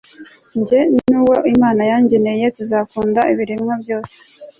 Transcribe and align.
jye 0.65 0.79
n'uwo 1.09 1.35
imana 1.53 1.81
yangeneye, 1.91 2.45
tuzakunda 2.55 3.21
ibiremwa 3.33 3.73
byose 3.83 4.13